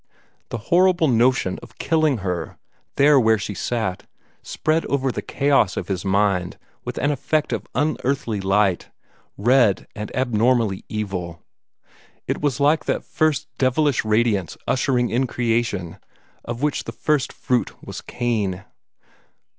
The 0.49 0.57
horrible 0.73 1.07
notion 1.07 1.59
of 1.61 1.77
killing 1.77 2.17
her, 2.25 2.57
there 2.95 3.19
where 3.19 3.37
she 3.37 3.53
sat, 3.53 4.07
spread 4.41 4.83
over 4.87 5.11
the 5.11 5.21
chaos 5.21 5.77
of 5.77 5.89
his 5.89 6.03
mind 6.03 6.57
with 6.83 6.97
an 6.97 7.11
effect 7.11 7.53
of 7.53 7.67
unearthly 7.75 8.41
light 8.41 8.89
red 9.37 9.85
and 9.95 10.11
abnormally 10.15 10.83
evil. 10.89 11.43
It 12.25 12.41
was 12.41 12.59
like 12.59 12.85
that 12.85 13.03
first 13.05 13.47
devilish 13.59 14.03
radiance 14.03 14.57
ushering 14.67 15.11
in 15.11 15.27
Creation, 15.27 15.99
of 16.45 16.63
which 16.63 16.85
the 16.85 16.91
first 16.91 17.31
fruit 17.31 17.71
was 17.85 18.01
Cain. 18.01 18.65